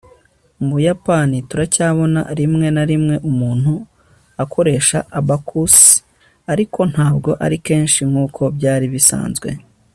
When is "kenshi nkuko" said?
7.67-8.41